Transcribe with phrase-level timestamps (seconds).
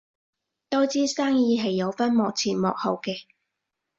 [0.67, 3.25] 都知生意係有分幕前幕後嘅